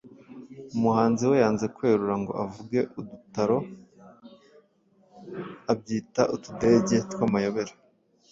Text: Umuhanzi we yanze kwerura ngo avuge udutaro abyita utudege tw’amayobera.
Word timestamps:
Umuhanzi 0.75 1.23
we 1.29 1.35
yanze 1.43 1.65
kwerura 1.75 2.15
ngo 2.21 2.31
avuge 2.45 2.79
udutaro 2.99 3.57
abyita 5.71 6.21
utudege 6.35 6.97
tw’amayobera. 7.11 7.73